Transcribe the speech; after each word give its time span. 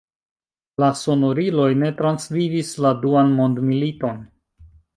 La 0.83 0.87
sonoriloj 1.01 1.67
ne 1.83 1.91
transvivis 2.01 2.73
la 2.87 2.95
Duan 3.05 3.39
mondmiliton. 3.43 4.21